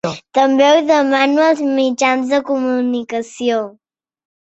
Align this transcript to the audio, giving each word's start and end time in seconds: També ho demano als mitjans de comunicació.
També 0.37 0.69
ho 0.69 0.79
demano 0.87 1.45
als 1.49 1.63
mitjans 1.77 2.35
de 2.35 2.43
comunicació. 2.51 3.65